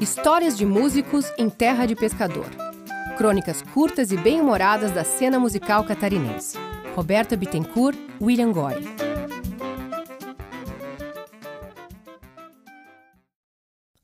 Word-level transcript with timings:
Histórias 0.00 0.56
de 0.56 0.66
músicos 0.66 1.26
em 1.38 1.48
terra 1.48 1.86
de 1.86 1.94
pescador. 1.94 2.46
Crônicas 3.16 3.62
curtas 3.62 4.10
e 4.10 4.16
bem-humoradas 4.16 4.92
da 4.92 5.04
cena 5.04 5.38
musical 5.38 5.84
catarinense. 5.84 6.58
Roberta 6.94 7.36
Bittencourt, 7.36 7.98
William 8.20 8.52
Goy. 8.52 8.74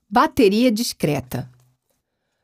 Bateria 0.09 0.73
discreta. 0.73 1.51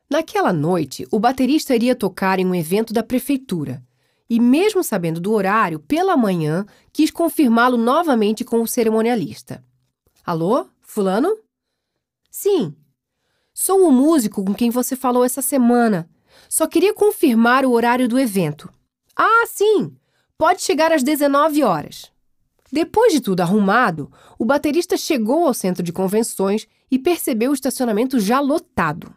Naquela 0.09 0.53
noite, 0.53 1.07
o 1.11 1.19
baterista 1.19 1.75
iria 1.75 1.97
tocar 1.97 2.39
em 2.39 2.47
um 2.47 2.55
evento 2.55 2.93
da 2.93 3.03
prefeitura. 3.03 3.83
E, 4.29 4.39
mesmo 4.39 4.83
sabendo 4.85 5.21
do 5.21 5.33
horário, 5.33 5.81
pela 5.81 6.17
manhã, 6.17 6.65
quis 6.93 7.11
confirmá-lo 7.11 7.77
novamente 7.77 8.45
com 8.45 8.61
o 8.61 8.69
cerimonialista. 8.69 9.65
Alô, 10.25 10.67
Fulano? 10.81 11.46
Sim. 12.39 12.75
Sou 13.55 13.89
o 13.89 13.91
músico 13.91 14.45
com 14.45 14.53
quem 14.53 14.69
você 14.69 14.95
falou 14.95 15.25
essa 15.25 15.41
semana. 15.41 16.07
Só 16.51 16.67
queria 16.67 16.93
confirmar 16.93 17.65
o 17.65 17.73
horário 17.73 18.07
do 18.07 18.19
evento. 18.19 18.71
Ah, 19.17 19.47
sim! 19.47 19.97
Pode 20.37 20.61
chegar 20.61 20.93
às 20.93 21.03
19 21.03 21.63
horas. 21.63 22.13
Depois 22.71 23.11
de 23.11 23.23
tudo 23.23 23.41
arrumado, 23.41 24.13
o 24.39 24.45
baterista 24.45 24.99
chegou 24.99 25.47
ao 25.47 25.55
centro 25.55 25.83
de 25.83 25.95
convenções 25.95 26.69
e 26.91 26.99
percebeu 26.99 27.53
o 27.53 27.55
estacionamento 27.55 28.21
já 28.21 28.39
lotado. 28.39 29.15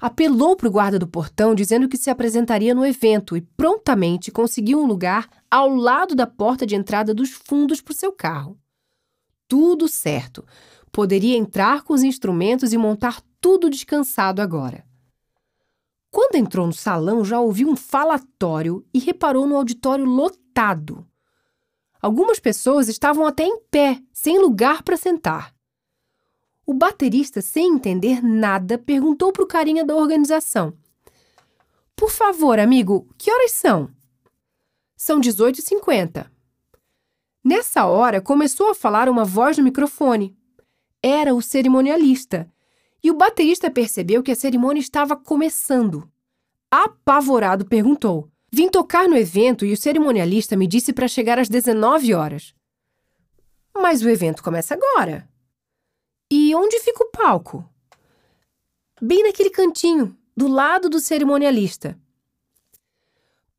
Apelou 0.00 0.56
para 0.56 0.66
o 0.66 0.72
guarda 0.72 0.98
do 0.98 1.06
portão 1.06 1.54
dizendo 1.54 1.88
que 1.88 1.96
se 1.96 2.10
apresentaria 2.10 2.74
no 2.74 2.84
evento 2.84 3.36
e 3.36 3.42
prontamente 3.42 4.32
conseguiu 4.32 4.80
um 4.80 4.86
lugar 4.86 5.28
ao 5.48 5.68
lado 5.72 6.16
da 6.16 6.26
porta 6.26 6.66
de 6.66 6.74
entrada 6.74 7.14
dos 7.14 7.30
fundos 7.30 7.80
para 7.80 7.92
o 7.92 7.96
seu 7.96 8.10
carro. 8.10 8.58
Tudo 9.50 9.88
certo. 9.88 10.44
Poderia 10.92 11.36
entrar 11.36 11.82
com 11.82 11.94
os 11.94 12.02
instrumentos 12.02 12.72
e 12.72 12.78
montar 12.78 13.20
tudo 13.40 13.70
descansado 13.70 14.42
agora. 14.42 14.84
Quando 16.10 16.34
entrou 16.34 16.66
no 16.66 16.72
salão, 16.72 17.24
já 17.24 17.40
ouviu 17.40 17.68
um 17.68 17.76
falatório 17.76 18.84
e 18.92 18.98
reparou 18.98 19.46
no 19.46 19.56
auditório 19.56 20.04
lotado. 20.04 21.06
Algumas 22.02 22.40
pessoas 22.40 22.88
estavam 22.88 23.26
até 23.26 23.44
em 23.44 23.60
pé, 23.70 24.02
sem 24.12 24.38
lugar 24.40 24.82
para 24.82 24.96
sentar. 24.96 25.54
O 26.66 26.74
baterista, 26.74 27.40
sem 27.40 27.74
entender 27.74 28.22
nada, 28.22 28.78
perguntou 28.78 29.32
para 29.32 29.44
o 29.44 29.46
carinha 29.46 29.84
da 29.84 29.94
organização: 29.94 30.72
Por 31.94 32.10
favor, 32.10 32.58
amigo, 32.58 33.08
que 33.16 33.30
horas 33.30 33.52
são? 33.52 33.90
São 34.96 35.20
18h50. 35.20 36.30
Nessa 37.42 37.86
hora, 37.86 38.20
começou 38.20 38.70
a 38.70 38.74
falar 38.74 39.08
uma 39.08 39.24
voz 39.24 39.56
no 39.56 39.64
microfone. 39.64 40.36
Era 41.02 41.34
o 41.34 41.40
cerimonialista 41.40 42.50
e 43.02 43.10
o 43.10 43.14
baterista 43.14 43.70
percebeu 43.70 44.22
que 44.22 44.30
a 44.30 44.36
cerimônia 44.36 44.80
estava 44.80 45.16
começando. 45.16 46.10
Apavorado, 46.70 47.64
perguntou: 47.64 48.30
Vim 48.52 48.68
tocar 48.68 49.08
no 49.08 49.16
evento 49.16 49.64
e 49.64 49.72
o 49.72 49.76
cerimonialista 49.76 50.56
me 50.56 50.66
disse 50.66 50.92
para 50.92 51.08
chegar 51.08 51.38
às 51.38 51.48
19 51.48 52.12
horas. 52.14 52.54
Mas 53.74 54.02
o 54.02 54.08
evento 54.08 54.42
começa 54.42 54.74
agora. 54.74 55.28
E 56.30 56.54
onde 56.54 56.78
fica 56.80 57.02
o 57.02 57.10
palco? 57.10 57.68
Bem 59.00 59.22
naquele 59.22 59.50
cantinho, 59.50 60.16
do 60.36 60.46
lado 60.46 60.90
do 60.90 61.00
cerimonialista. 61.00 61.98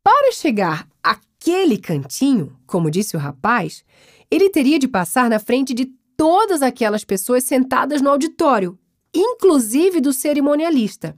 Para 0.04 0.32
chegar 0.32 0.88
àquele 1.02 1.78
cantinho, 1.78 2.58
como 2.66 2.92
disse 2.92 3.16
o 3.16 3.20
rapaz, 3.20 3.84
ele 4.30 4.50
teria 4.50 4.78
de 4.78 4.88
passar 4.88 5.30
na 5.30 5.40
frente 5.40 5.74
de 5.74 5.92
todas 6.22 6.62
aquelas 6.62 7.04
pessoas 7.04 7.44
sentadas 7.44 8.00
no 8.00 8.12
auditório 8.12 8.78
inclusive 9.12 10.00
do 10.00 10.14
cerimonialista. 10.14 11.18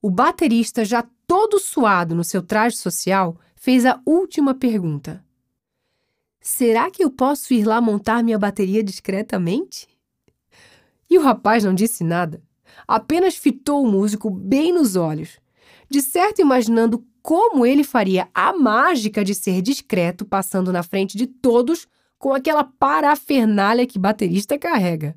O 0.00 0.08
baterista, 0.08 0.84
já 0.84 1.04
todo 1.26 1.58
suado 1.58 2.14
no 2.14 2.22
seu 2.22 2.40
traje 2.40 2.76
social, 2.76 3.36
fez 3.56 3.84
a 3.84 4.00
última 4.06 4.54
pergunta: 4.54 5.24
Será 6.40 6.88
que 6.88 7.02
eu 7.02 7.10
posso 7.10 7.52
ir 7.52 7.64
lá 7.64 7.80
montar 7.80 8.22
minha 8.22 8.38
bateria 8.38 8.80
discretamente? 8.80 9.88
E 11.10 11.18
o 11.18 11.22
rapaz 11.22 11.64
não 11.64 11.74
disse 11.74 12.04
nada, 12.04 12.40
apenas 12.86 13.34
fitou 13.34 13.82
o 13.82 13.90
músico 13.90 14.30
bem 14.30 14.72
nos 14.72 14.94
olhos, 14.94 15.40
de 15.90 16.00
certo 16.00 16.40
imaginando 16.40 17.04
como 17.20 17.66
ele 17.66 17.82
faria 17.82 18.28
a 18.32 18.52
mágica 18.52 19.24
de 19.24 19.34
ser 19.34 19.60
discreto 19.60 20.24
passando 20.24 20.72
na 20.72 20.84
frente 20.84 21.18
de 21.18 21.26
todos 21.26 21.88
com 22.22 22.32
aquela 22.32 22.62
parafernália 22.62 23.84
que 23.84 23.98
baterista 23.98 24.56
carrega. 24.56 25.16